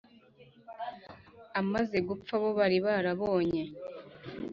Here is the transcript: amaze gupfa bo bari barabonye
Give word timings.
amaze 1.61 1.97
gupfa 2.07 2.33
bo 2.41 2.49
bari 2.59 2.77
barabonye 2.85 3.63